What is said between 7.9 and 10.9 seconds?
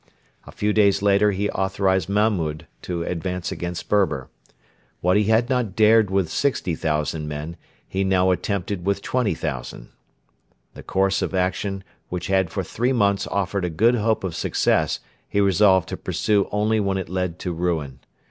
now attempted with 20,000. The